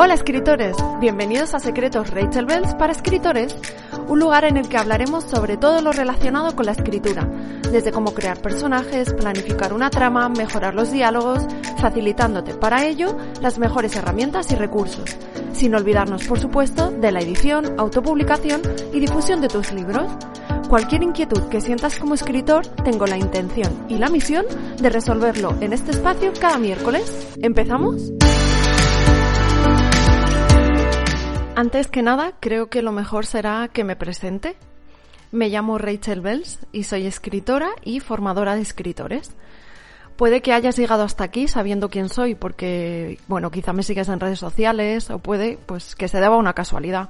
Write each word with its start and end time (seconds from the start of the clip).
Hola 0.00 0.14
escritores, 0.14 0.76
bienvenidos 1.00 1.54
a 1.54 1.58
Secretos 1.58 2.10
Rachel 2.10 2.46
Bells 2.46 2.72
para 2.76 2.92
escritores, 2.92 3.56
un 4.06 4.20
lugar 4.20 4.44
en 4.44 4.56
el 4.56 4.68
que 4.68 4.76
hablaremos 4.76 5.24
sobre 5.24 5.56
todo 5.56 5.82
lo 5.82 5.90
relacionado 5.90 6.54
con 6.54 6.66
la 6.66 6.72
escritura, 6.72 7.28
desde 7.72 7.90
cómo 7.90 8.14
crear 8.14 8.40
personajes, 8.40 9.12
planificar 9.12 9.72
una 9.72 9.90
trama, 9.90 10.28
mejorar 10.28 10.76
los 10.76 10.92
diálogos, 10.92 11.44
facilitándote 11.80 12.54
para 12.54 12.86
ello 12.86 13.16
las 13.42 13.58
mejores 13.58 13.96
herramientas 13.96 14.52
y 14.52 14.54
recursos, 14.54 15.16
sin 15.52 15.74
olvidarnos 15.74 16.28
por 16.28 16.38
supuesto 16.38 16.92
de 16.92 17.10
la 17.10 17.18
edición, 17.18 17.74
autopublicación 17.76 18.62
y 18.92 19.00
difusión 19.00 19.40
de 19.40 19.48
tus 19.48 19.72
libros. 19.72 20.06
Cualquier 20.68 21.02
inquietud 21.02 21.48
que 21.48 21.60
sientas 21.60 21.98
como 21.98 22.14
escritor, 22.14 22.64
tengo 22.84 23.04
la 23.06 23.18
intención 23.18 23.86
y 23.88 23.98
la 23.98 24.10
misión 24.10 24.46
de 24.80 24.90
resolverlo 24.90 25.56
en 25.60 25.72
este 25.72 25.90
espacio 25.90 26.32
cada 26.38 26.56
miércoles. 26.56 27.26
¿Empezamos? 27.42 28.12
Antes 31.58 31.88
que 31.88 32.02
nada, 32.02 32.34
creo 32.38 32.68
que 32.68 32.82
lo 32.82 32.92
mejor 32.92 33.26
será 33.26 33.66
que 33.66 33.82
me 33.82 33.96
presente. 33.96 34.54
Me 35.32 35.48
llamo 35.48 35.76
Rachel 35.76 36.20
Bells 36.20 36.60
y 36.70 36.84
soy 36.84 37.04
escritora 37.04 37.70
y 37.82 37.98
formadora 37.98 38.54
de 38.54 38.60
escritores. 38.60 39.32
Puede 40.16 40.40
que 40.40 40.52
hayas 40.52 40.76
llegado 40.76 41.02
hasta 41.02 41.24
aquí 41.24 41.48
sabiendo 41.48 41.90
quién 41.90 42.10
soy 42.10 42.36
porque, 42.36 43.18
bueno, 43.26 43.50
quizá 43.50 43.72
me 43.72 43.82
sigues 43.82 44.08
en 44.08 44.20
redes 44.20 44.38
sociales 44.38 45.10
o 45.10 45.18
puede, 45.18 45.58
pues, 45.66 45.96
que 45.96 46.06
se 46.06 46.20
deba 46.20 46.36
a 46.36 46.38
una 46.38 46.52
casualidad. 46.52 47.08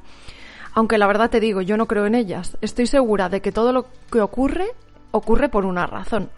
Aunque 0.73 0.97
la 0.97 1.07
verdad 1.07 1.29
te 1.29 1.41
digo, 1.41 1.61
yo 1.61 1.77
no 1.77 1.87
creo 1.87 2.07
en 2.07 2.15
ellas. 2.15 2.57
Estoy 2.63 2.87
segura 2.87 3.29
de 3.29 3.43
que 3.43 3.53
todo 3.53 3.75
lo 3.75 3.85
que 4.11 4.23
ocurre, 4.23 4.69
ocurre 5.11 5.51
por 5.51 5.67
una 5.67 5.87
razón. 5.87 6.31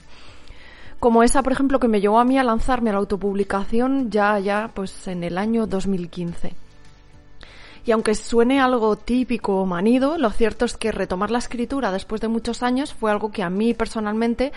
Como 0.98 1.22
esa, 1.22 1.44
por 1.44 1.52
ejemplo, 1.52 1.78
que 1.78 1.86
me 1.86 2.00
llevó 2.00 2.18
a 2.18 2.24
mí 2.24 2.40
a 2.40 2.42
lanzarme 2.42 2.90
a 2.90 2.94
la 2.94 2.98
autopublicación 2.98 4.10
ya, 4.10 4.36
ya, 4.40 4.72
pues 4.74 5.06
en 5.06 5.22
el 5.22 5.38
año 5.38 5.68
2015. 5.68 6.69
Y 7.84 7.92
aunque 7.92 8.14
suene 8.14 8.60
algo 8.60 8.96
típico 8.96 9.60
o 9.60 9.66
manido, 9.66 10.18
lo 10.18 10.30
cierto 10.30 10.64
es 10.64 10.76
que 10.76 10.92
retomar 10.92 11.30
la 11.30 11.38
escritura 11.38 11.90
después 11.92 12.20
de 12.20 12.28
muchos 12.28 12.62
años 12.62 12.92
fue 12.92 13.10
algo 13.10 13.30
que 13.30 13.42
a 13.42 13.50
mí 13.50 13.74
personalmente 13.74 14.52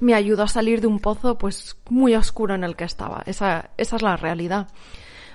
me 0.00 0.14
ayudó 0.14 0.44
a 0.44 0.48
salir 0.48 0.80
de 0.80 0.86
un 0.86 1.00
pozo 1.00 1.38
pues 1.38 1.76
muy 1.90 2.14
oscuro 2.14 2.54
en 2.54 2.64
el 2.64 2.76
que 2.76 2.84
estaba. 2.84 3.22
Esa, 3.26 3.70
esa 3.76 3.96
es 3.96 4.02
la 4.02 4.16
realidad. 4.16 4.68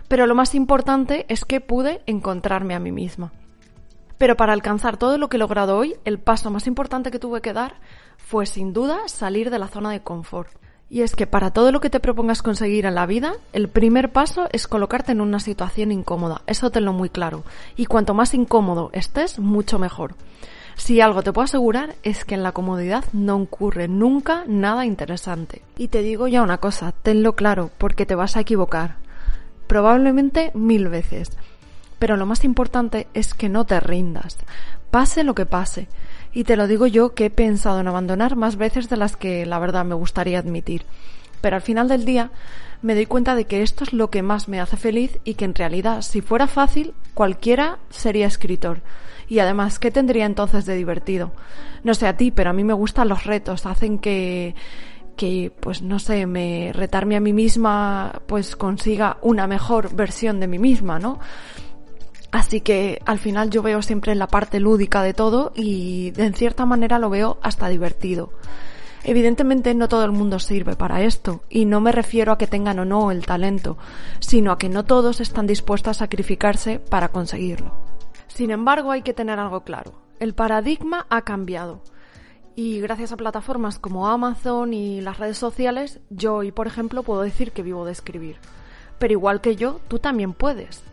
Pero 0.08 0.26
lo 0.26 0.36
más 0.36 0.56
importante 0.56 1.26
es 1.30 1.46
que 1.46 1.62
pude 1.62 2.02
encontrarme 2.06 2.76
a 2.76 2.80
mí 2.80 2.92
misma. 2.92 3.32
Pero 4.18 4.38
para 4.38 4.54
alcanzar 4.54 4.98
todo 4.98 5.18
lo 5.18 5.28
que 5.28 5.38
he 5.38 5.40
logrado 5.40 5.78
hoy, 5.78 5.96
el 6.06 6.20
paso 6.20 6.50
más 6.50 6.68
importante 6.68 7.12
que 7.12 7.20
tuve 7.20 7.42
que 7.42 7.52
dar 7.52 7.82
fue 8.18 8.46
sin 8.46 8.72
duda 8.72 9.08
salir 9.08 9.50
de 9.50 9.60
la 9.60 9.68
zona 9.68 9.92
de 9.92 10.02
confort. 10.02 10.63
Y 10.94 11.02
es 11.02 11.16
que 11.16 11.26
para 11.26 11.50
todo 11.50 11.72
lo 11.72 11.82
que 11.82 11.90
te 11.90 12.00
propongas 12.00 12.44
conseguir 12.44 12.86
en 12.86 12.94
la 12.94 13.08
vida, 13.08 13.34
el 13.52 13.68
primer 13.68 14.12
paso 14.12 14.48
es 14.52 14.68
colocarte 14.68 15.12
en 15.12 15.22
una 15.22 15.40
situación 15.40 15.92
incómoda. 15.92 16.44
Eso 16.46 16.70
tenlo 16.70 16.94
muy 16.94 17.10
claro. 17.10 17.44
Y 17.76 17.88
cuanto 17.88 18.14
más 18.14 18.36
incómodo 18.36 18.92
estés, 18.94 19.40
mucho 19.40 19.80
mejor. 19.80 20.14
Si 20.76 21.02
algo 21.02 21.24
te 21.24 21.34
puedo 21.34 21.46
asegurar 21.46 21.96
es 22.04 22.26
que 22.26 22.36
en 22.36 22.44
la 22.44 22.52
comodidad 22.52 23.06
no 23.12 23.38
ocurre 23.38 23.88
nunca 23.88 24.44
nada 24.46 24.86
interesante. 24.86 25.64
Y 25.80 25.88
te 25.88 26.04
digo 26.04 26.28
ya 26.28 26.44
una 26.44 26.60
cosa, 26.60 26.92
tenlo 26.92 27.34
claro, 27.34 27.72
porque 27.80 28.06
te 28.06 28.14
vas 28.14 28.38
a 28.38 28.42
equivocar. 28.42 28.98
Probablemente 29.66 30.52
mil 30.54 30.90
veces. 30.90 31.32
Pero 31.98 32.18
lo 32.18 32.28
más 32.28 32.44
importante 32.44 33.08
es 33.16 33.34
que 33.34 33.50
no 33.50 33.66
te 33.66 33.80
rindas. 33.80 34.38
Pase 34.92 35.24
lo 35.24 35.34
que 35.34 35.48
pase. 35.48 35.88
Y 36.34 36.46
te 36.46 36.56
lo 36.58 36.68
digo 36.68 36.88
yo 36.88 37.14
que 37.14 37.26
he 37.26 37.30
pensado 37.30 37.80
en 37.80 37.88
abandonar 37.88 38.36
más 38.36 38.56
veces 38.56 38.90
de 38.90 38.98
las 38.98 39.16
que 39.16 39.46
la 39.46 39.60
verdad 39.60 39.86
me 39.86 39.96
gustaría 39.96 40.40
admitir. 40.40 40.86
Pero 41.42 41.56
al 41.56 41.62
final 41.62 41.88
del 41.88 42.06
día 42.06 42.32
me 42.82 42.96
doy 42.96 43.06
cuenta 43.06 43.36
de 43.36 43.46
que 43.46 43.62
esto 43.62 43.84
es 43.84 43.94
lo 43.94 44.10
que 44.10 44.24
más 44.24 44.48
me 44.48 44.60
hace 44.60 44.78
feliz 44.78 45.20
y 45.24 45.36
que 45.36 45.46
en 45.46 45.56
realidad 45.56 46.02
si 46.02 46.22
fuera 46.22 46.48
fácil 46.48 46.94
cualquiera 47.14 47.80
sería 47.90 48.28
escritor. 48.28 48.82
Y 49.28 49.40
además, 49.40 49.80
¿qué 49.80 49.92
tendría 49.92 50.26
entonces 50.26 50.66
de 50.66 50.76
divertido? 50.76 51.32
No 51.84 51.94
sé 51.94 52.08
a 52.08 52.18
ti, 52.18 52.32
pero 52.32 52.50
a 52.50 52.54
mí 52.54 52.64
me 52.64 52.74
gustan 52.74 53.10
los 53.10 53.26
retos, 53.26 53.66
hacen 53.66 54.00
que 54.00 54.56
que 55.16 55.52
pues 55.60 55.82
no 55.82 56.00
sé, 56.00 56.26
me 56.26 56.72
retarme 56.74 57.16
a 57.16 57.20
mí 57.20 57.34
misma 57.34 58.22
pues 58.26 58.56
consiga 58.56 59.18
una 59.22 59.48
mejor 59.48 59.96
versión 59.96 60.40
de 60.40 60.48
mí 60.48 60.60
misma, 60.60 60.98
¿no? 61.00 61.20
Así 62.34 62.62
que 62.62 63.00
al 63.06 63.20
final 63.20 63.52
yo 63.52 63.62
veo 63.62 63.84
siempre 63.84 64.16
la 64.16 64.26
parte 64.26 64.60
lúdica 64.60 65.04
de 65.04 65.14
todo 65.14 65.52
y 65.54 66.10
de 66.12 66.26
en 66.26 66.34
cierta 66.34 66.66
manera 66.66 66.98
lo 66.98 67.12
veo 67.12 67.38
hasta 67.44 67.70
divertido. 67.70 68.34
Evidentemente 69.04 69.76
no 69.76 69.88
todo 69.88 70.04
el 70.04 70.14
mundo 70.14 70.40
sirve 70.40 70.76
para 70.76 71.04
esto, 71.04 71.44
y 71.48 71.66
no 71.66 71.80
me 71.80 71.92
refiero 71.92 72.32
a 72.32 72.40
que 72.40 72.48
tengan 72.48 72.80
o 72.80 72.86
no 72.86 73.12
el 73.12 73.24
talento, 73.24 73.78
sino 74.20 74.52
a 74.52 74.58
que 74.58 74.68
no 74.68 74.84
todos 74.84 75.22
están 75.22 75.46
dispuestos 75.46 75.92
a 75.92 76.00
sacrificarse 76.00 76.80
para 76.80 77.10
conseguirlo. 77.10 77.72
Sin 78.30 78.50
embargo, 78.50 78.90
hay 78.90 79.04
que 79.04 79.14
tener 79.14 79.38
algo 79.38 79.62
claro. 79.62 79.94
El 80.20 80.34
paradigma 80.34 81.06
ha 81.12 81.22
cambiado. 81.22 81.84
Y 82.56 82.80
gracias 82.82 83.12
a 83.12 83.18
plataformas 83.18 83.78
como 83.78 84.08
Amazon 84.08 84.74
y 84.74 85.02
las 85.02 85.20
redes 85.20 85.38
sociales, 85.38 86.00
yo 86.10 86.34
hoy, 86.38 86.52
por 86.52 86.66
ejemplo, 86.66 87.04
puedo 87.04 87.22
decir 87.22 87.52
que 87.52 87.62
vivo 87.62 87.86
de 87.86 87.92
escribir. 87.92 88.38
Pero 88.98 89.12
igual 89.12 89.40
que 89.40 89.56
yo, 89.56 89.82
tú 89.88 90.00
también 90.00 90.34
puedes. 90.34 90.84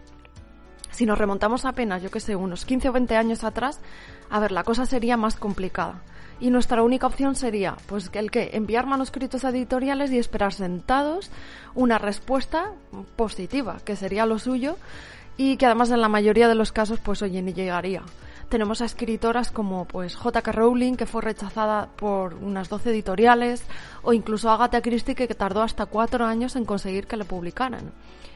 Si 1.00 1.06
nos 1.06 1.16
remontamos 1.16 1.64
apenas, 1.64 2.02
yo 2.02 2.10
que 2.10 2.20
sé, 2.20 2.36
unos 2.36 2.66
15 2.66 2.90
o 2.90 2.92
20 2.92 3.16
años 3.16 3.42
atrás, 3.42 3.80
a 4.28 4.38
ver, 4.38 4.52
la 4.52 4.64
cosa 4.64 4.84
sería 4.84 5.16
más 5.16 5.34
complicada. 5.36 6.02
Y 6.40 6.50
nuestra 6.50 6.82
única 6.82 7.06
opción 7.06 7.36
sería, 7.36 7.74
pues, 7.86 8.10
el 8.12 8.30
que 8.30 8.50
enviar 8.52 8.84
manuscritos 8.84 9.42
editoriales 9.44 10.12
y 10.12 10.18
esperar 10.18 10.52
sentados 10.52 11.30
una 11.74 11.96
respuesta 11.96 12.72
positiva, 13.16 13.78
que 13.82 13.96
sería 13.96 14.26
lo 14.26 14.38
suyo, 14.38 14.76
y 15.38 15.56
que 15.56 15.64
además 15.64 15.90
en 15.90 16.02
la 16.02 16.10
mayoría 16.10 16.48
de 16.48 16.54
los 16.54 16.70
casos, 16.70 17.00
pues, 17.00 17.22
oye, 17.22 17.40
ni 17.40 17.54
llegaría. 17.54 18.02
Tenemos 18.50 18.82
a 18.82 18.84
escritoras 18.84 19.52
como, 19.52 19.84
pues, 19.84 20.16
J.K. 20.16 20.50
Rowling, 20.50 20.96
que 20.96 21.06
fue 21.06 21.22
rechazada 21.22 21.88
por 21.94 22.34
unas 22.34 22.68
12 22.68 22.90
editoriales, 22.90 23.62
o 24.02 24.12
incluso 24.12 24.50
Agatha 24.50 24.82
Christie, 24.82 25.14
que 25.14 25.28
tardó 25.28 25.62
hasta 25.62 25.86
cuatro 25.86 26.26
años 26.26 26.56
en 26.56 26.64
conseguir 26.64 27.06
que 27.06 27.16
le 27.16 27.24
publicaran. 27.24 27.92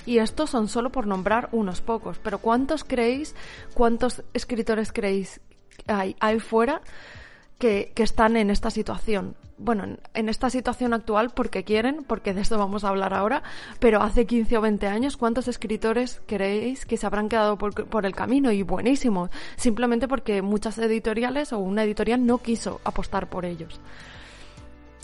Y 0.06 0.18
estos 0.18 0.50
son 0.50 0.68
solo 0.68 0.90
por 0.90 1.08
nombrar 1.08 1.48
unos 1.50 1.80
pocos. 1.80 2.20
Pero 2.20 2.38
¿cuántos 2.38 2.84
creéis, 2.84 3.34
cuántos 3.74 4.22
escritores 4.34 4.92
creéis 4.92 5.40
hay, 5.88 6.14
hay 6.20 6.38
fuera 6.38 6.80
que, 7.64 8.02
están 8.02 8.36
en 8.36 8.50
esta 8.50 8.70
situación? 8.70 9.36
bueno, 9.56 9.84
en 10.14 10.28
esta 10.28 10.50
situación 10.50 10.92
actual 10.94 11.30
porque 11.30 11.62
quieren, 11.62 12.04
porque 12.04 12.34
de 12.34 12.40
esto 12.40 12.58
vamos 12.58 12.82
a 12.82 12.88
hablar 12.88 13.14
ahora, 13.14 13.44
pero 13.78 14.02
hace 14.02 14.26
15 14.26 14.58
o 14.58 14.60
20 14.60 14.88
años, 14.88 15.16
¿cuántos 15.16 15.46
escritores 15.46 16.20
creéis 16.26 16.84
que 16.84 16.96
se 16.96 17.06
habrán 17.06 17.28
quedado 17.28 17.56
por, 17.56 17.86
por, 17.86 18.04
el 18.04 18.16
camino? 18.16 18.50
Y 18.50 18.64
buenísimo, 18.64 19.30
simplemente 19.54 20.08
porque 20.08 20.42
muchas 20.42 20.76
editoriales 20.78 21.52
o 21.52 21.60
una 21.60 21.84
editorial 21.84 22.26
no 22.26 22.38
quiso 22.38 22.80
apostar 22.84 23.30
por 23.30 23.44
ellos. 23.44 23.80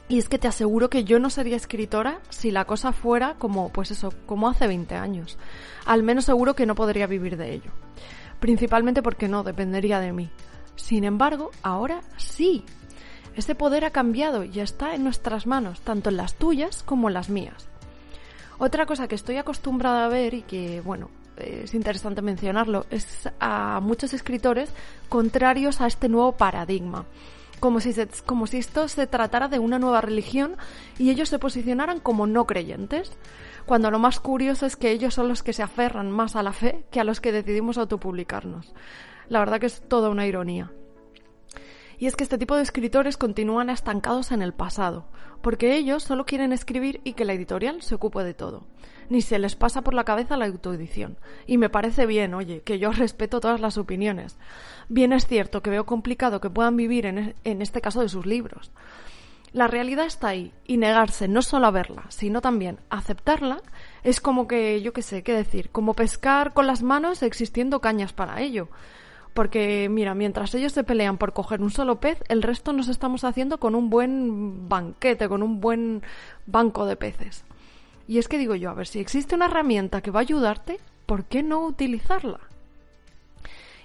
Y 0.09 0.19
es 0.19 0.29
que 0.29 0.39
te 0.39 0.49
aseguro 0.49 0.91
que 0.91 1.05
yo 1.05 1.21
no 1.21 1.31
sería 1.31 1.57
escritora 1.57 2.19
si 2.29 2.51
la 2.51 2.65
cosa 2.65 2.93
fuera 2.93 3.37
como, 3.39 3.69
pues 3.69 3.93
eso, 3.93 4.13
como 4.27 4.49
hace 4.49 4.67
20 4.67 4.97
años. 4.97 5.39
Al 5.87 6.03
menos 6.03 6.25
seguro 6.25 6.55
que 6.55 6.67
no 6.67 6.75
podría 6.75 7.07
vivir 7.07 7.37
de 7.37 7.55
ello. 7.55 7.71
Principalmente 8.41 9.01
porque 9.01 9.29
no 9.29 9.45
dependería 9.45 10.01
de 10.01 10.13
mí. 10.13 10.29
Sin 10.81 11.05
embargo, 11.05 11.51
ahora 11.63 12.01
sí. 12.17 12.65
Ese 13.37 13.55
poder 13.55 13.85
ha 13.85 13.91
cambiado 13.91 14.45
y 14.45 14.61
está 14.61 14.95
en 14.95 15.05
nuestras 15.05 15.47
manos, 15.47 15.81
tanto 15.83 16.11
en 16.11 16.17
las 16.17 16.35
tuyas 16.35 16.83
como 16.83 17.09
en 17.09 17.15
las 17.15 17.31
mías. 17.31 17.69
Otra 18.59 18.87
cosa 18.87 19.07
que 19.07 19.15
estoy 19.15 19.37
acostumbrada 19.37 20.05
a 20.05 20.09
ver 20.09 20.35
y 20.35 20.43
que, 20.43 20.81
bueno, 20.81 21.09
es 21.37 21.73
interesante 21.75 22.23
mencionarlo, 22.23 22.87
es 22.91 23.29
a 23.39 23.81
muchos 23.81 24.13
escritores 24.13 24.71
contrarios 25.09 25.81
a 25.81 25.87
este 25.87 26.09
nuevo 26.09 26.33
paradigma 26.33 27.07
como 27.61 27.81
si, 27.81 27.95
como 28.27 28.47
si 28.47 28.57
esto 28.59 28.89
se 28.89 29.07
tratara 29.07 29.47
de 29.49 29.59
una 29.59 29.79
nueva 29.79 30.01
religión 30.01 30.57
y 30.99 31.11
ellos 31.11 31.29
se 31.29 31.39
posicionaran 31.39 32.01
como 32.01 32.27
no 32.27 32.47
creyentes, 32.47 33.13
cuando 33.67 33.91
lo 33.91 33.99
más 33.99 34.19
curioso 34.19 34.67
es 34.67 34.77
que 34.77 34.91
ellos 34.91 35.15
son 35.15 35.29
los 35.29 35.43
que 35.43 35.53
se 35.53 35.63
aferran 35.63 36.11
más 36.11 36.35
a 36.35 36.43
la 36.43 36.53
fe 36.53 36.85
que 36.91 37.01
a 37.01 37.05
los 37.05 37.21
que 37.21 37.33
decidimos 37.33 37.79
autopublicarnos. 37.79 38.73
La 39.31 39.39
verdad 39.39 39.61
que 39.61 39.67
es 39.67 39.81
toda 39.81 40.11
una 40.11 40.27
ironía. 40.27 40.73
Y 41.99 42.07
es 42.07 42.17
que 42.17 42.25
este 42.25 42.37
tipo 42.37 42.57
de 42.57 42.63
escritores 42.63 43.17
continúan 43.17 43.71
estancados 43.71 44.33
en 44.33 44.43
el 44.43 44.53
pasado, 44.53 45.07
porque 45.41 45.77
ellos 45.77 46.03
solo 46.03 46.27
quieren 46.27 46.53
escribir 46.53 47.01
y 47.05 47.13
que 47.13 47.25
la 47.25 47.35
editorial 47.35 47.81
se 47.81 47.95
ocupe 47.95 48.25
de 48.25 48.35
todo. 48.35 48.67
Ni 49.09 49.23
se 49.23 49.39
les 49.39 49.55
pasa 49.55 49.83
por 49.83 49.95
la 49.95 50.03
cabeza 50.03 50.37
la 50.37 50.47
autoedición. 50.47 51.17
Y 51.47 51.59
me 51.59 51.71
parece 51.71 52.07
bien, 52.07 52.35
oye, 52.35 52.63
que 52.63 52.81
yo 52.81 52.91
respeto 52.93 53.39
todas 53.39 53.61
las 53.61 53.79
opiniones. 53.79 54.37
Bien 54.89 55.13
es 55.13 55.29
cierto 55.29 55.63
que 55.63 55.71
veo 55.71 55.87
complicado 55.87 56.41
que 56.41 56.51
puedan 56.51 56.77
vivir 56.77 57.07
en, 57.07 57.37
en 57.45 57.63
este 57.63 57.81
caso 57.81 58.01
de 58.01 58.09
sus 58.09 58.27
libros. 58.27 58.73
La 59.53 59.69
realidad 59.69 60.07
está 60.07 60.29
ahí, 60.29 60.53
y 60.67 60.77
negarse 60.77 61.29
no 61.29 61.43
solo 61.43 61.69
a 61.69 61.71
verla, 61.71 62.07
sino 62.09 62.41
también 62.41 62.81
a 62.89 62.99
aceptarla, 62.99 63.63
es 64.03 64.21
como 64.21 64.49
que, 64.49 64.83
yo 64.83 64.93
qué 64.93 65.03
sé, 65.03 65.23
qué 65.23 65.35
decir, 65.35 65.71
como 65.71 65.95
pescar 65.95 66.53
con 66.53 66.67
las 66.67 66.83
manos 66.83 67.23
existiendo 67.23 67.81
cañas 67.81 68.13
para 68.13 68.41
ello. 68.41 68.69
Porque, 69.35 69.89
mira, 69.89 70.15
mientras 70.15 70.55
ellos 70.55 70.73
se 70.73 70.85
pelean 70.85 71.17
por 71.17 71.33
coger 71.33 71.63
un 71.63 71.71
solo 71.71 72.01
pez, 72.01 72.23
el 72.29 72.43
resto 72.43 72.73
nos 72.73 72.89
estamos 72.89 73.25
haciendo 73.25 73.59
con 73.59 73.75
un 73.75 73.89
buen 73.89 74.69
banquete, 74.69 75.29
con 75.29 75.43
un 75.43 75.61
buen 75.61 76.03
banco 76.47 76.85
de 76.87 76.97
peces. 76.97 77.45
Y 78.09 78.19
es 78.19 78.27
que 78.27 78.39
digo 78.39 78.57
yo, 78.57 78.71
a 78.71 78.75
ver, 78.75 78.89
si 78.89 78.99
existe 78.99 79.37
una 79.37 79.47
herramienta 79.47 80.01
que 80.01 80.11
va 80.11 80.21
a 80.21 80.23
ayudarte, 80.23 80.81
¿por 81.07 81.25
qué 81.25 81.43
no 81.45 81.65
utilizarla? 81.65 82.41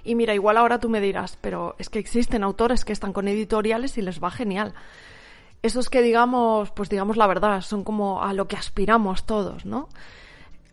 Y 0.03 0.15
mira, 0.15 0.33
igual 0.33 0.57
ahora 0.57 0.79
tú 0.79 0.89
me 0.89 1.01
dirás, 1.01 1.37
pero 1.41 1.75
es 1.79 1.89
que 1.89 1.99
existen 1.99 2.43
autores 2.43 2.85
que 2.85 2.93
están 2.93 3.13
con 3.13 3.27
editoriales 3.27 3.97
y 3.97 4.01
les 4.01 4.23
va 4.23 4.31
genial. 4.31 4.73
Esos 5.61 5.89
que 5.89 6.03
digamos, 6.03 6.71
pues 6.71 6.89
digamos 6.89 7.17
la 7.17 7.27
verdad, 7.27 7.61
son 7.61 7.83
como 7.83 8.23
a 8.23 8.33
lo 8.33 8.47
que 8.47 8.55
aspiramos 8.55 9.25
todos, 9.25 9.65
¿no? 9.65 9.89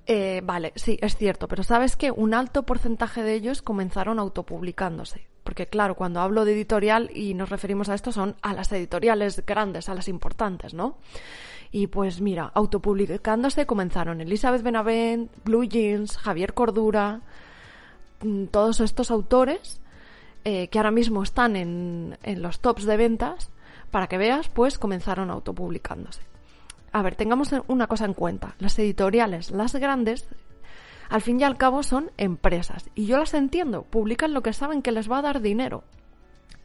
Eh, 0.07 0.41
vale, 0.45 0.73
sí, 0.75 0.99
es 1.01 1.17
cierto, 1.17 1.47
pero 1.47 1.63
sabes 1.63 1.97
que 1.97 2.11
un 2.11 2.35
alto 2.35 2.65
porcentaje 2.65 3.23
de 3.23 3.35
ellos 3.35 3.63
comenzaron 3.63 4.19
autopublicándose. 4.19 5.27
Porque 5.45 5.67
claro, 5.67 5.97
cuando 5.97 6.21
hablo 6.21 6.45
de 6.45 6.53
editorial 6.53 7.11
y 7.15 7.35
nos 7.35 7.51
referimos 7.51 7.89
a 7.89 7.95
esto 7.95 8.13
son 8.13 8.37
a 8.43 8.55
las 8.55 8.71
editoriales 8.73 9.45
grandes, 9.45 9.89
a 9.89 9.95
las 9.95 10.09
importantes, 10.09 10.73
¿no? 10.75 10.99
Y 11.73 11.89
pues 11.89 12.21
mira, 12.21 12.51
autopublicándose 12.55 13.67
comenzaron 13.67 14.21
Elizabeth 14.21 14.63
Benavent, 14.63 15.33
Blue 15.45 15.65
Jeans, 15.65 16.17
Javier 16.17 16.55
Cordura, 16.55 17.23
mm, 18.23 18.47
todos 18.47 18.81
estos 18.81 19.11
autores 19.11 19.81
eh, 20.45 20.69
que 20.69 20.79
ahora 20.79 20.91
mismo 20.91 21.23
están 21.23 21.57
en, 21.57 22.19
en 22.23 22.43
los 22.43 22.61
tops 22.61 22.85
de 22.85 22.97
ventas, 22.97 23.51
para 23.93 24.09
que 24.09 24.19
veas, 24.19 24.49
pues 24.49 24.79
comenzaron 24.79 25.31
autopublicándose. 25.31 26.23
A 26.93 27.03
ver, 27.03 27.17
tengamos 27.17 27.51
una 27.69 27.87
cosa 27.87 28.05
en 28.05 28.15
cuenta. 28.15 28.55
Las 28.59 28.79
editoriales, 28.79 29.51
las 29.51 29.75
grandes, 29.75 30.29
al 31.09 31.23
fin 31.23 31.41
y 31.41 31.45
al 31.45 31.57
cabo 31.57 31.83
son 31.83 32.11
empresas. 32.19 32.91
Y 32.95 33.07
yo 33.07 33.19
las 33.19 33.35
entiendo, 33.35 33.83
publican 33.83 34.35
lo 34.35 34.43
que 34.43 34.53
saben 34.53 34.83
que 34.83 34.93
les 34.93 35.11
va 35.11 35.19
a 35.19 35.23
dar 35.23 35.41
dinero 35.41 35.85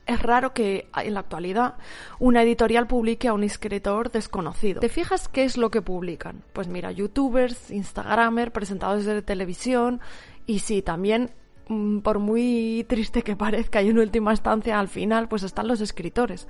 es 0.07 0.21
raro 0.21 0.53
que 0.53 0.87
en 0.95 1.13
la 1.13 1.19
actualidad 1.19 1.75
una 2.17 2.41
editorial 2.41 2.87
publique 2.87 3.27
a 3.27 3.33
un 3.33 3.43
escritor 3.43 4.09
desconocido. 4.09 4.79
¿Te 4.79 4.89
fijas 4.89 5.27
qué 5.27 5.43
es 5.43 5.57
lo 5.57 5.69
que 5.69 5.81
publican? 5.81 6.43
Pues 6.53 6.67
mira, 6.67 6.91
youtubers, 6.91 7.69
instagramers, 7.69 8.51
presentadores 8.51 9.05
de 9.05 9.21
televisión 9.21 9.99
y 10.45 10.59
sí, 10.59 10.81
también 10.81 11.31
mm, 11.67 11.99
por 11.99 12.19
muy 12.19 12.85
triste 12.87 13.21
que 13.21 13.35
parezca 13.35 13.81
y 13.81 13.89
en 13.89 13.99
última 13.99 14.31
instancia 14.31 14.79
al 14.79 14.87
final 14.87 15.27
pues 15.27 15.43
están 15.43 15.67
los 15.67 15.81
escritores 15.81 16.47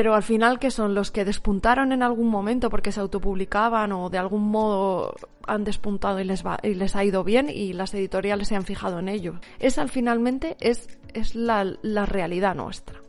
pero 0.00 0.14
al 0.14 0.22
final 0.22 0.58
que 0.58 0.70
son 0.70 0.94
los 0.94 1.10
que 1.10 1.26
despuntaron 1.26 1.92
en 1.92 2.02
algún 2.02 2.28
momento 2.28 2.70
porque 2.70 2.90
se 2.90 3.00
autopublicaban 3.00 3.92
o 3.92 4.08
de 4.08 4.16
algún 4.16 4.50
modo 4.50 5.14
han 5.46 5.62
despuntado 5.62 6.20
y 6.20 6.24
les, 6.24 6.96
ha 6.96 7.04
ido 7.04 7.22
bien 7.22 7.50
y 7.50 7.74
las 7.74 7.92
editoriales 7.92 8.48
se 8.48 8.56
han 8.56 8.64
fijado 8.64 8.98
en 8.98 9.10
ello. 9.10 9.40
Esa 9.58 9.86
finalmente 9.88 10.56
es, 10.58 10.88
es 11.12 11.34
la, 11.34 11.76
realidad 12.06 12.54
nuestra. 12.54 13.02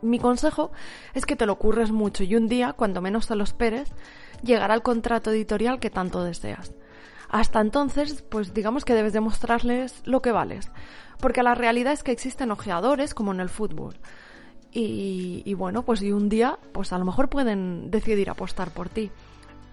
Mi 0.00 0.18
consejo 0.18 0.72
es 1.14 1.24
que 1.24 1.36
te 1.36 1.46
lo 1.46 1.52
ocurres 1.52 1.92
mucho 1.92 2.24
y 2.24 2.34
un 2.34 2.48
día, 2.48 2.72
cuando 2.72 3.00
menos 3.00 3.28
te 3.28 3.36
lo 3.36 3.44
esperes, 3.44 3.88
llegará 4.42 4.74
el 4.74 4.82
contrato 4.82 5.30
editorial 5.30 5.78
que 5.78 5.90
tanto 5.90 6.24
deseas. 6.24 6.74
Hasta 7.28 7.60
entonces, 7.60 8.22
pues 8.22 8.52
digamos 8.52 8.84
que 8.84 8.94
debes 8.94 9.12
demostrarles 9.12 10.02
lo 10.04 10.20
que 10.20 10.32
vales, 10.32 10.68
porque 11.20 11.44
la 11.44 11.54
realidad 11.54 11.92
es 11.92 12.02
que 12.02 12.10
existen 12.10 12.50
ojeadores 12.50 13.14
como 13.14 13.30
en 13.32 13.38
el 13.38 13.48
fútbol. 13.48 13.94
Y, 14.74 15.52
bueno, 15.54 15.82
pues 15.82 16.00
y 16.02 16.12
un 16.12 16.28
día, 16.30 16.58
pues 16.72 16.92
a 16.92 16.98
lo 16.98 17.04
mejor 17.04 17.28
pueden 17.28 17.90
decidir 17.90 18.30
apostar 18.30 18.70
por 18.70 18.88
ti. 18.88 19.10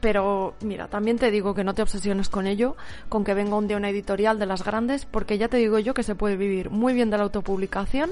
Pero 0.01 0.55
mira, 0.61 0.87
también 0.87 1.17
te 1.17 1.31
digo 1.31 1.53
que 1.53 1.63
no 1.63 1.73
te 1.73 1.81
obsesiones 1.81 2.29
con 2.29 2.47
ello, 2.47 2.75
con 3.07 3.23
que 3.23 3.33
venga 3.33 3.55
un 3.55 3.67
día 3.67 3.77
una 3.77 3.89
editorial 3.89 4.39
de 4.39 4.45
las 4.45 4.63
grandes, 4.63 5.05
porque 5.05 5.37
ya 5.37 5.47
te 5.47 5.57
digo 5.57 5.79
yo 5.79 5.93
que 5.93 6.03
se 6.03 6.15
puede 6.15 6.37
vivir 6.37 6.69
muy 6.69 6.93
bien 6.93 7.09
de 7.09 7.17
la 7.17 7.23
autopublicación 7.23 8.09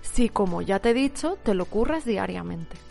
si, 0.00 0.28
como 0.28 0.62
ya 0.62 0.78
te 0.78 0.90
he 0.90 0.94
dicho, 0.94 1.38
te 1.42 1.54
lo 1.54 1.64
ocurres 1.64 2.04
diariamente 2.04 2.87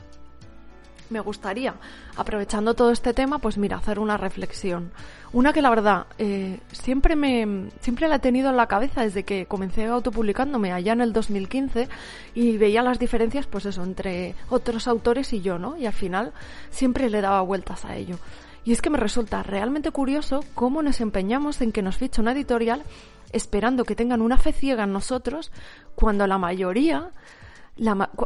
me 1.10 1.20
gustaría, 1.20 1.76
aprovechando 2.16 2.74
todo 2.74 2.92
este 2.92 3.14
tema, 3.14 3.40
pues 3.40 3.58
mira, 3.58 3.78
hacer 3.78 4.00
una 4.00 4.18
reflexión. 4.18 4.92
Una 5.34 5.54
que 5.54 5.62
la 5.62 5.70
verdad 5.70 6.08
eh, 6.18 6.60
siempre 6.72 7.16
me 7.16 7.70
siempre 7.82 8.08
la 8.08 8.16
he 8.16 8.20
tenido 8.20 8.50
en 8.50 8.58
la 8.58 8.68
cabeza 8.68 9.02
desde 9.02 9.24
que 9.24 9.46
comencé 9.46 9.86
autopublicándome 9.86 10.72
allá 10.72 10.94
en 10.94 11.02
el 11.02 11.14
2015 11.14 11.90
y 12.34 12.58
veía 12.58 12.82
las 12.82 13.00
diferencias, 13.00 13.46
pues 13.48 13.66
eso, 13.66 13.84
entre 13.84 14.36
otros 14.50 14.88
autores 14.88 15.34
y 15.34 15.42
yo, 15.42 15.60
¿no? 15.60 15.78
Y 15.78 15.86
al 15.86 15.94
final 15.94 16.34
siempre 16.70 17.10
le 17.10 17.22
daba 17.22 17.42
vueltas 17.42 17.86
a 17.86 17.96
ello. 17.96 18.18
Y 18.64 18.74
es 18.74 18.82
que 18.82 18.90
me 18.90 18.98
resulta 18.98 19.44
realmente 19.44 19.92
curioso 19.92 20.44
cómo 20.54 20.82
nos 20.82 21.00
empeñamos 21.00 21.62
en 21.62 21.72
que 21.72 21.82
nos 21.82 21.98
fiche 21.98 22.22
una 22.22 22.34
editorial 22.34 22.84
esperando 23.32 23.86
que 23.86 23.96
tengan 23.96 24.22
una 24.22 24.38
fe 24.38 24.52
ciega 24.52 24.84
en 24.84 24.94
nosotros 24.94 25.52
cuando 25.96 26.28
la 26.28 26.38
mayoría 26.38 27.12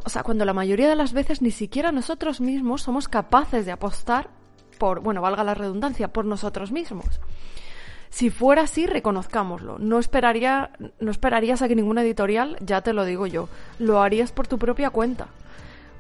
sea, 0.10 0.24
cuando 0.24 0.46
la 0.46 0.54
mayoría 0.54 0.90
de 0.90 0.96
las 0.96 1.14
veces 1.14 1.42
ni 1.42 1.52
siquiera 1.52 1.92
nosotros 1.92 2.42
mismos 2.42 2.82
somos 2.82 3.08
capaces 3.08 3.66
de 3.66 3.72
apostar 3.72 4.30
por, 4.78 5.02
bueno, 5.02 5.22
valga 5.22 5.44
la 5.44 5.54
redundancia, 5.54 6.08
por 6.08 6.26
nosotros 6.26 6.72
mismos. 6.72 7.20
Si 8.10 8.30
fuera 8.30 8.64
así, 8.64 8.88
reconozcámoslo. 8.88 9.80
No 9.80 10.00
esperaría, 10.00 10.72
no 11.00 11.12
esperarías 11.12 11.62
a 11.62 11.68
que 11.68 11.76
ninguna 11.76 12.02
editorial, 12.04 12.58
ya 12.60 12.82
te 12.82 12.94
lo 12.94 13.06
digo 13.06 13.26
yo, 13.26 13.48
lo 13.80 14.02
harías 14.02 14.32
por 14.32 14.48
tu 14.48 14.58
propia 14.58 14.90
cuenta. 14.90 15.28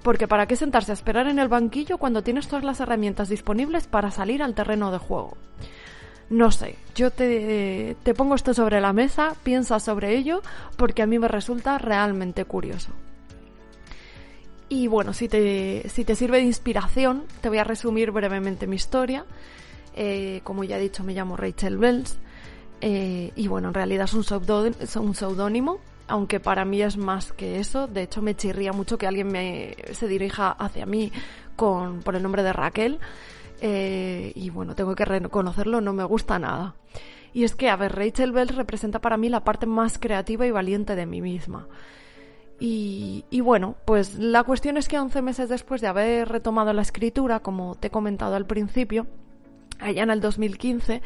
Porque 0.03 0.27
¿para 0.27 0.45
qué 0.47 0.55
sentarse 0.55 0.91
a 0.91 0.93
esperar 0.93 1.27
en 1.27 1.39
el 1.39 1.47
banquillo 1.47 1.97
cuando 1.97 2.23
tienes 2.23 2.47
todas 2.47 2.65
las 2.65 2.79
herramientas 2.79 3.29
disponibles 3.29 3.87
para 3.87 4.11
salir 4.11 4.43
al 4.43 4.55
terreno 4.55 4.91
de 4.91 4.97
juego? 4.97 5.37
No 6.29 6.51
sé, 6.51 6.75
yo 6.95 7.11
te, 7.11 7.95
te 8.03 8.13
pongo 8.13 8.35
esto 8.35 8.53
sobre 8.53 8.81
la 8.81 8.93
mesa, 8.93 9.35
piensa 9.43 9.79
sobre 9.79 10.15
ello, 10.17 10.41
porque 10.75 11.01
a 11.01 11.05
mí 11.05 11.19
me 11.19 11.27
resulta 11.27 11.77
realmente 11.77 12.45
curioso. 12.45 12.91
Y 14.71 14.87
bueno, 14.87 15.11
si 15.11 15.27
te, 15.27 15.83
si 15.89 16.05
te 16.05 16.15
sirve 16.15 16.37
de 16.37 16.45
inspiración, 16.45 17.25
te 17.41 17.49
voy 17.49 17.57
a 17.57 17.65
resumir 17.65 18.11
brevemente 18.11 18.67
mi 18.67 18.77
historia. 18.77 19.25
Eh, 19.93 20.39
como 20.45 20.63
ya 20.63 20.77
he 20.77 20.81
dicho, 20.81 21.03
me 21.03 21.13
llamo 21.13 21.35
Rachel 21.35 21.77
Wells. 21.77 22.17
Eh, 22.79 23.33
y 23.35 23.49
bueno, 23.49 23.67
en 23.67 23.73
realidad 23.73 24.05
es 24.05 24.95
un 24.95 25.13
seudónimo, 25.13 25.79
aunque 26.07 26.39
para 26.39 26.63
mí 26.63 26.81
es 26.81 26.95
más 26.95 27.33
que 27.33 27.59
eso. 27.59 27.87
De 27.87 28.03
hecho, 28.03 28.21
me 28.21 28.33
chirría 28.33 28.71
mucho 28.71 28.97
que 28.97 29.07
alguien 29.07 29.27
me, 29.27 29.75
se 29.91 30.07
dirija 30.07 30.51
hacia 30.51 30.85
mí 30.85 31.11
con, 31.57 31.99
por 31.99 32.15
el 32.15 32.23
nombre 32.23 32.41
de 32.41 32.53
Raquel. 32.53 32.99
Eh, 33.59 34.31
y 34.35 34.51
bueno, 34.51 34.73
tengo 34.73 34.95
que 34.95 35.03
reconocerlo, 35.03 35.81
no 35.81 35.91
me 35.91 36.05
gusta 36.05 36.39
nada. 36.39 36.75
Y 37.33 37.43
es 37.43 37.55
que, 37.55 37.69
a 37.69 37.75
ver, 37.75 37.93
Rachel 37.93 38.31
Wells 38.31 38.55
representa 38.55 38.99
para 38.99 39.17
mí 39.17 39.27
la 39.27 39.43
parte 39.43 39.65
más 39.65 39.97
creativa 39.97 40.47
y 40.47 40.51
valiente 40.51 40.95
de 40.95 41.05
mí 41.05 41.19
misma. 41.19 41.67
Y, 42.63 43.41
bueno, 43.41 43.75
pues 43.85 44.19
la 44.19 44.43
cuestión 44.43 44.77
es 44.77 44.87
que 44.87 44.99
11 44.99 45.23
meses 45.23 45.49
después 45.49 45.81
de 45.81 45.87
haber 45.87 46.29
retomado 46.29 46.73
la 46.73 46.83
escritura, 46.83 47.39
como 47.39 47.73
te 47.73 47.87
he 47.87 47.89
comentado 47.89 48.35
al 48.35 48.45
principio, 48.45 49.07
allá 49.79 50.03
en 50.03 50.11
el 50.11 50.21
2015, 50.21 51.01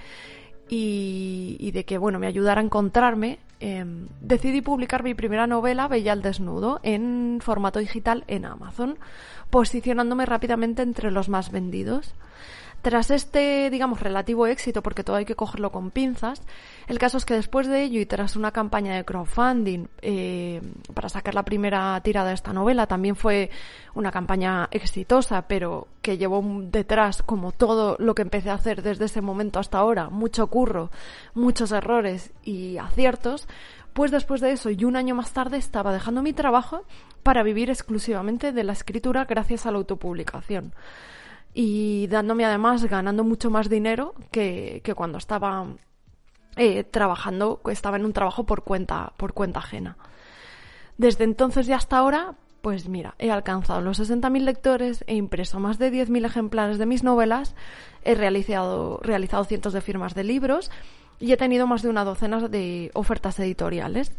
y, 0.68 1.72
de 1.72 1.86
que 1.86 1.98
bueno 1.98 2.20
me 2.20 2.28
ayudara 2.28 2.60
a 2.60 2.64
encontrarme, 2.66 3.40
em, 3.62 4.10
decidí 4.20 4.60
publicar 4.60 5.02
mi 5.02 5.14
primera 5.14 5.48
novela, 5.48 5.88
Bella 5.88 6.12
al 6.12 6.22
Desnudo, 6.22 6.82
en 6.84 7.40
formato 7.42 7.80
digital 7.80 8.26
en 8.28 8.44
Amazon, 8.44 9.00
posicionándome 9.50 10.26
rápidamente 10.26 10.82
entre 10.82 11.10
los 11.10 11.30
más 11.30 11.52
vendidos. 11.52 12.16
Tras 12.86 13.10
este, 13.10 13.72
digamos, 13.72 14.00
relativo 14.00 14.46
éxito, 14.46 14.84
porque 14.84 15.04
todo 15.04 15.16
hay 15.16 15.26
que 15.26 15.34
cogerlo 15.34 15.72
con 15.72 15.90
pinzas, 15.90 16.44
el 16.86 17.00
caso 17.00 17.18
es 17.18 17.26
que 17.26 17.34
después 17.34 17.66
de 17.66 17.82
ello 17.82 18.00
y 18.00 18.06
tras 18.06 18.36
una 18.36 18.52
campaña 18.52 18.96
de 18.96 19.04
crowdfunding 19.04 19.88
eh, 20.04 20.62
para 20.94 21.10
sacar 21.10 21.34
la 21.34 21.42
primera 21.42 22.00
tirada 22.02 22.28
de 22.28 22.36
esta 22.36 22.54
novela, 22.54 22.86
también 22.86 23.16
fue 23.16 23.50
una 23.96 24.12
campaña 24.12 24.68
exitosa, 24.70 25.48
pero 25.48 25.88
que 26.04 26.20
llevó 26.20 26.44
detrás, 26.46 27.24
como 27.24 27.52
todo 27.54 27.96
lo 27.98 28.14
que 28.14 28.22
empecé 28.22 28.52
a 28.52 28.54
hacer 28.54 28.84
desde 28.84 29.06
ese 29.06 29.22
momento 29.22 29.58
hasta 29.58 29.80
ahora, 29.80 30.12
mucho 30.12 30.46
curro, 30.46 30.92
muchos 31.34 31.72
errores 31.72 32.34
y 32.44 32.78
aciertos, 32.78 33.48
pues 33.94 34.12
después 34.12 34.42
de 34.42 34.52
eso 34.52 34.70
y 34.70 34.86
un 34.86 34.96
año 34.96 35.16
más 35.16 35.32
tarde 35.32 35.58
estaba 35.58 35.92
dejando 35.92 36.22
mi 36.22 36.34
trabajo 36.34 36.84
para 37.24 37.42
vivir 37.42 37.72
exclusivamente 37.72 38.52
de 38.52 38.64
la 38.64 38.74
escritura 38.74 39.26
gracias 39.26 39.66
a 39.66 39.72
la 39.72 39.78
autopublicación 39.78 40.72
y 41.58 42.08
dándome 42.08 42.44
además 42.44 42.84
ganando 42.84 43.24
mucho 43.24 43.50
más 43.50 43.70
dinero 43.70 44.14
que, 44.30 44.82
que 44.84 44.94
cuando 44.94 45.18
estaba 45.18 45.66
eh, 46.58 46.84
trabajando, 46.84 47.62
estaba 47.72 47.96
en 47.96 48.04
un 48.04 48.12
trabajo 48.12 48.46
por 48.46 48.64
cuenta, 48.64 49.14
por 49.16 49.34
cuenta 49.34 49.60
ajena. 49.60 49.98
Desde 50.98 51.24
entonces 51.24 51.70
y 51.70 51.72
hasta 51.72 51.98
ahora, 51.98 52.36
pues 52.62 52.90
mira, 52.90 53.16
he 53.20 53.32
alcanzado 53.32 53.80
los 53.80 54.02
60.000 54.02 54.42
lectores, 54.42 55.06
he 55.08 55.16
impreso 55.16 55.62
más 55.62 55.80
de 55.80 55.94
10.000 55.94 56.26
ejemplares 56.26 56.78
de 56.78 56.86
mis 56.86 57.04
novelas, 57.04 57.56
he 58.04 58.16
realizado, 58.16 59.00
realizado 59.02 59.46
cientos 59.46 59.72
de 59.72 59.80
firmas 59.80 60.14
de 60.14 60.26
libros 60.26 60.72
y 61.22 61.32
he 61.32 61.38
tenido 61.38 61.68
más 61.68 61.82
de 61.84 61.90
una 61.90 62.04
docena 62.04 62.50
de 62.50 62.92
ofertas 62.94 63.40
editoriales. 63.40 64.12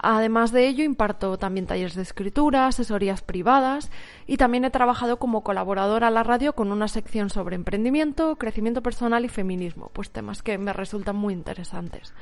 Además 0.00 0.52
de 0.52 0.68
ello, 0.68 0.84
imparto 0.84 1.38
también 1.38 1.66
talleres 1.66 1.96
de 1.96 2.02
escritura, 2.02 2.66
asesorías 2.66 3.22
privadas 3.22 3.90
y 4.26 4.36
también 4.36 4.64
he 4.64 4.70
trabajado 4.70 5.18
como 5.18 5.42
colaboradora 5.42 6.06
a 6.06 6.12
la 6.12 6.22
radio 6.22 6.54
con 6.54 6.70
una 6.70 6.86
sección 6.86 7.30
sobre 7.30 7.56
emprendimiento, 7.56 8.36
crecimiento 8.36 8.80
personal 8.80 9.24
y 9.24 9.28
feminismo, 9.28 9.90
pues 9.92 10.10
temas 10.10 10.42
que 10.42 10.56
me 10.56 10.72
resultan 10.72 11.16
muy 11.16 11.34
interesantes. 11.34 12.14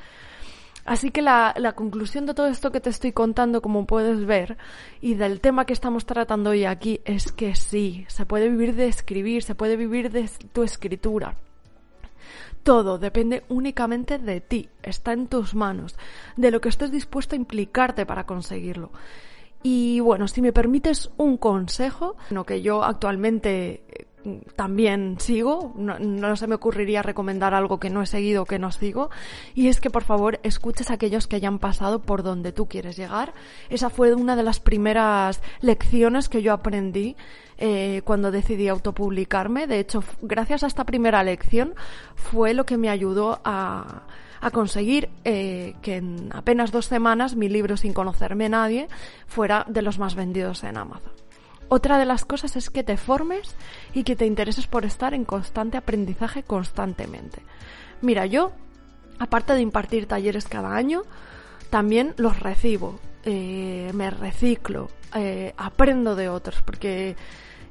Así 0.87 1.11
que 1.11 1.21
la, 1.21 1.53
la, 1.59 1.73
conclusión 1.73 2.27
de 2.27 2.35
todo 2.35 2.47
esto 2.47 2.71
que 2.71 2.81
te 2.81 2.91
estoy 2.91 3.13
contando, 3.13 3.61
como 3.61 3.87
puedes 3.87 4.25
ver, 4.25 4.57
y 5.01 5.15
del 5.15 5.41
tema 5.41 5.67
que 5.67 5.73
estamos 5.73 6.07
tratando 6.07 6.51
hoy 6.51 6.65
aquí, 6.65 7.01
es 7.05 7.33
que 7.33 7.57
sí, 7.57 8.07
se 8.09 8.25
puede 8.25 8.49
vivir 8.49 8.75
de 8.77 8.87
escribir, 8.87 9.43
se 9.43 9.57
puede 9.57 9.77
vivir 9.77 10.13
de 10.13 10.31
tu 10.53 10.63
escritura 10.63 11.37
todo 12.63 12.99
depende 12.99 13.45
únicamente 13.49 14.19
de 14.19 14.41
ti, 14.41 14.69
está 14.83 15.13
en 15.13 15.29
tus 15.29 15.55
manos, 15.55 15.97
de 16.37 16.51
lo 16.51 16.61
que 16.61 16.69
estés 16.69 16.91
dispuesto 16.91 17.35
a 17.35 17.39
implicarte 17.39 18.07
para 18.07 18.27
conseguirlo. 18.27 18.91
Y 19.63 20.01
bueno, 20.01 20.29
si 20.29 20.43
me 20.43 20.53
permites 20.53 21.11
un 21.17 21.37
consejo, 21.37 22.17
lo 22.31 22.45
que 22.45 22.63
yo 22.63 22.85
actualmente 22.85 23.83
también 24.57 25.17
sigo, 25.21 25.73
no, 25.77 26.37
se 26.37 26.47
me 26.47 26.57
ocurriría 26.57 27.03
recomendar 27.03 27.55
algo 27.55 27.79
que 27.79 27.91
no 27.91 28.03
he 28.03 28.07
seguido 28.07 28.43
o 28.43 28.47
que 28.47 28.59
no 28.59 28.73
sigo, 28.73 29.11
y 29.55 29.69
es 29.69 29.81
que 29.81 29.91
por 29.91 30.03
favor 30.03 30.41
escuches 30.43 30.91
a 30.91 30.95
aquellos 30.95 31.27
que 31.27 31.37
hayan 31.37 31.59
pasado 31.59 32.03
por 32.03 32.23
donde 32.23 32.53
tú 32.53 32.67
quieres 32.67 32.97
llegar. 32.97 33.35
Esa 33.71 33.91
fue 33.91 34.15
una 34.15 34.37
de 34.37 34.43
las 34.43 34.61
primeras 34.61 35.41
lecciones 35.61 36.29
que 36.29 36.43
yo 36.43 36.53
aprendí 36.53 37.17
eh, 37.59 38.03
cuando 38.05 38.31
decidí 38.31 38.69
autopublicarme. 38.69 39.67
De 39.67 39.79
hecho, 39.79 40.03
gracias 40.23 40.65
a 40.65 40.67
esta 40.67 40.85
primera 40.85 41.23
lección 41.23 41.75
fue 42.15 42.55
lo 42.55 42.67
que 42.67 42.77
me 42.77 42.91
ayudó 42.91 43.41
a, 43.45 44.07
a 44.41 44.51
conseguir 44.51 45.09
eh, 45.25 45.75
que 45.83 45.97
en 45.97 46.31
apenas 46.33 46.73
dos 46.73 46.87
semanas 46.87 47.37
mi 47.37 47.49
libro 47.49 47.77
Sin 47.77 47.93
conocerme 47.93 48.49
nadie 48.49 48.89
fuera 49.27 49.65
de 49.69 49.83
los 49.83 49.99
más 49.99 50.15
vendidos 50.15 50.65
en 50.65 50.77
Amazon. 50.77 51.13
Otra 51.69 51.99
de 51.99 52.05
las 52.05 52.25
cosas 52.25 52.57
es 52.57 52.71
que 52.71 52.85
te 52.85 52.97
formes 52.97 53.57
y 53.93 54.05
que 54.05 54.15
te 54.15 54.27
intereses 54.27 54.67
por 54.67 54.85
estar 54.85 55.15
en 55.15 55.25
constante 55.25 55.77
aprendizaje 55.77 56.45
constantemente. 56.45 57.43
Mira, 58.03 58.27
yo, 58.27 58.53
aparte 59.19 59.55
de 59.55 59.63
impartir 59.63 60.07
talleres 60.07 60.47
cada 60.47 60.77
año, 60.77 61.03
también 61.71 62.15
los 62.19 62.39
recibo, 62.39 63.01
eh, 63.25 63.91
me 63.95 64.11
reciclo, 64.11 64.89
eh, 65.15 65.55
aprendo 65.57 66.15
de 66.15 66.29
otros, 66.29 66.63
porque 66.63 67.17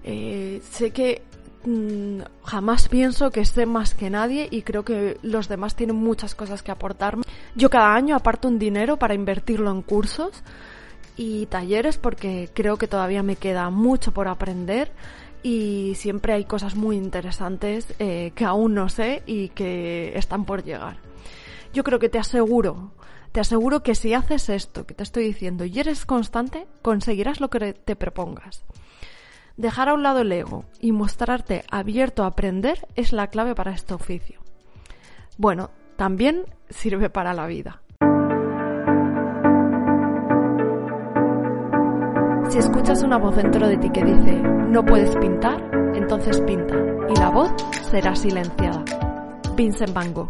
sé 0.04 0.92
que 0.92 1.24
mm, 1.66 2.22
jamás 2.44 2.88
pienso 2.88 3.32
que 3.32 3.46
sé 3.46 3.66
más 3.66 3.94
que 3.94 4.10
nadie 4.10 4.48
y 4.50 4.62
creo 4.62 4.86
que 4.86 5.18
los 5.22 5.48
demás 5.48 5.76
tienen 5.76 5.96
muchas 5.96 6.36
cosas 6.36 6.64
que 6.64 6.72
aportarme. 6.72 7.24
Yo 7.56 7.70
cada 7.70 7.94
año 7.96 8.16
aparto 8.16 8.48
un 8.48 8.60
dinero 8.60 8.98
para 8.98 9.14
invertirlo 9.14 9.72
en 9.72 9.82
cursos 9.82 10.44
y 11.18 11.46
talleres 11.48 11.98
porque 11.98 12.50
creo 12.54 12.78
que 12.78 12.88
todavía 12.88 13.24
me 13.24 13.36
queda 13.36 13.70
mucho 13.70 14.12
por 14.14 14.28
aprender 14.28 14.92
y 15.44 15.94
siempre 15.96 16.34
hay 16.34 16.46
cosas 16.46 16.76
muy 16.76 16.98
interesantes 16.98 17.94
eh, 18.00 18.32
que 18.36 18.46
aún 18.46 18.74
no 18.74 18.90
sé 18.90 19.22
y 19.26 19.50
que 19.50 20.18
están 20.18 20.46
por 20.46 20.64
llegar. 20.64 20.98
Yo 21.72 21.84
creo 21.84 22.00
que 22.00 22.10
te 22.10 22.18
aseguro, 22.18 22.92
te 23.32 23.42
aseguro 23.42 23.84
que 23.84 23.96
si 23.96 24.14
haces 24.14 24.50
esto 24.50 24.86
que 24.86 24.94
te 24.94 25.04
estoy 25.04 25.26
diciendo 25.26 25.66
y 25.66 25.80
eres 25.80 26.06
constante, 26.06 26.66
conseguirás 26.82 27.42
lo 27.42 27.50
que 27.50 27.74
te 27.74 27.96
propongas. 27.96 28.64
Dejar 29.58 29.88
a 29.88 29.94
un 29.94 30.04
lado 30.04 30.20
el 30.20 30.32
ego 30.32 30.66
y 30.82 30.92
mostrarte 30.92 31.64
abierto 31.72 32.24
a 32.24 32.28
aprender 32.28 32.88
es 32.96 33.14
la 33.14 33.28
clave 33.28 33.56
para 33.56 33.72
este 33.72 33.94
oficio. 33.94 34.42
Bueno, 35.38 35.70
también 35.96 36.44
sirve 36.70 37.10
para 37.10 37.34
la 37.34 37.48
vida. 37.48 37.82
Si 42.50 42.58
escuchas 42.58 43.02
una 43.04 43.18
voz 43.18 43.36
dentro 43.38 43.68
de 43.68 43.78
ti 43.78 43.90
que 43.90 44.04
dice 44.04 44.42
no 44.42 44.84
puedes 44.84 45.16
pintar, 45.18 45.72
entonces 45.96 46.42
pinta 46.42 46.76
y 47.10 47.18
la 47.18 47.30
voz 47.30 47.54
será 47.90 48.14
silenciada. 48.14 48.84
Vincent 49.56 49.94
Van 49.94 50.14
Gogh. 50.14 50.30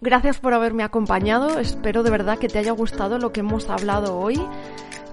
Gracias 0.00 0.38
por 0.38 0.54
haberme 0.54 0.82
acompañado, 0.82 1.58
espero 1.58 2.02
de 2.02 2.10
verdad 2.10 2.38
que 2.38 2.48
te 2.48 2.58
haya 2.58 2.72
gustado 2.72 3.18
lo 3.18 3.32
que 3.32 3.40
hemos 3.40 3.68
hablado 3.68 4.18
hoy. 4.18 4.40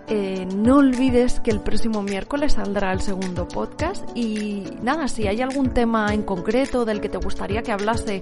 Eh, 0.09 0.47
no 0.55 0.77
olvides 0.77 1.41
que 1.41 1.51
el 1.51 1.59
próximo 1.59 2.01
miércoles 2.01 2.53
saldrá 2.53 2.93
el 2.93 3.01
segundo 3.01 3.45
podcast 3.45 4.07
y 4.15 4.63
nada, 4.81 5.09
si 5.09 5.27
hay 5.27 5.41
algún 5.41 5.73
tema 5.73 6.13
en 6.13 6.23
concreto 6.23 6.85
del 6.85 7.01
que 7.01 7.09
te 7.09 7.17
gustaría 7.17 7.61
que 7.61 7.73
hablase 7.73 8.21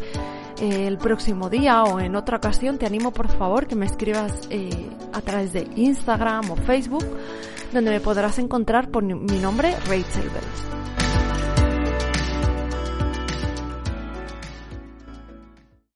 eh, 0.60 0.88
el 0.88 0.98
próximo 0.98 1.48
día 1.48 1.84
o 1.84 2.00
en 2.00 2.15
otra 2.15 2.38
ocasión, 2.38 2.80
te 2.80 2.88
animo 2.88 3.12
por 3.12 3.27
favor 3.27 3.68
que 3.68 3.75
me 3.75 3.86
escribas 3.86 4.48
eh, 4.50 4.89
a 5.13 5.22
través 5.22 5.54
de 5.54 5.68
Instagram 5.75 6.50
o 6.50 6.56
Facebook, 6.56 7.06
donde 7.72 7.92
me 7.92 8.00
podrás 8.00 8.39
encontrar 8.39 8.89
por 8.89 9.04
mi 9.04 9.38
nombre, 9.38 9.75
Rachel 9.88 10.30
Bells. 10.30 10.85